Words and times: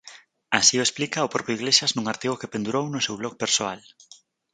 Así 0.59 0.75
o 0.77 0.85
explica 0.87 1.27
o 1.27 1.33
propio 1.35 1.57
Iglesias 1.59 1.91
nun 1.93 2.05
artigo 2.13 2.39
que 2.41 2.51
pendurou 2.53 2.85
no 2.89 3.03
seu 3.05 3.15
blog 3.21 3.33
persoal. 3.43 3.79